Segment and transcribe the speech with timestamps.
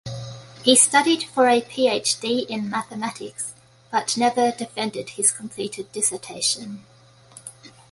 [0.63, 3.53] He studied for a PhD in mathematics,
[3.91, 6.83] but never defended his completed dissertation.